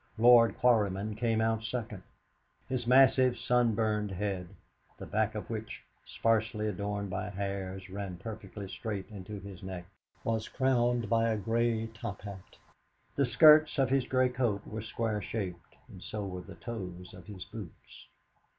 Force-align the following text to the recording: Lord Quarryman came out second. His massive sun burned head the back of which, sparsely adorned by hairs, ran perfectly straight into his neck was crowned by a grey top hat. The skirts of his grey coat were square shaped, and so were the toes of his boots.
Lord 0.17 0.57
Quarryman 0.57 1.13
came 1.15 1.41
out 1.41 1.61
second. 1.63 2.01
His 2.67 2.87
massive 2.87 3.37
sun 3.37 3.75
burned 3.75 4.09
head 4.09 4.47
the 4.97 5.05
back 5.05 5.35
of 5.35 5.47
which, 5.47 5.83
sparsely 6.07 6.67
adorned 6.67 7.11
by 7.11 7.29
hairs, 7.29 7.87
ran 7.87 8.17
perfectly 8.17 8.67
straight 8.67 9.07
into 9.11 9.39
his 9.39 9.61
neck 9.61 9.85
was 10.23 10.49
crowned 10.49 11.07
by 11.07 11.29
a 11.29 11.37
grey 11.37 11.85
top 11.85 12.23
hat. 12.23 12.57
The 13.15 13.27
skirts 13.27 13.77
of 13.77 13.91
his 13.91 14.07
grey 14.07 14.29
coat 14.29 14.65
were 14.65 14.81
square 14.81 15.21
shaped, 15.21 15.75
and 15.87 16.01
so 16.01 16.25
were 16.25 16.41
the 16.41 16.55
toes 16.55 17.13
of 17.13 17.27
his 17.27 17.45
boots. 17.45 18.07